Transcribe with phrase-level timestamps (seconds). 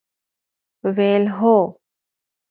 [0.95, 1.57] ویل، هو!